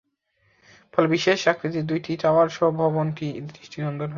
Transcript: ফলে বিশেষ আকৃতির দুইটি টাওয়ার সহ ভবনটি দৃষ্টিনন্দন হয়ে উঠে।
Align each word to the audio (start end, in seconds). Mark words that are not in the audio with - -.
ফলে 0.93 1.07
বিশেষ 1.07 1.39
আকৃতির 1.47 1.85
দুইটি 1.85 2.11
টাওয়ার 2.17 2.47
সহ 2.49 2.67
ভবনটি 2.79 3.27
দৃষ্টিনন্দন 3.49 3.89
হয়ে 3.91 3.99
উঠে। 3.99 4.09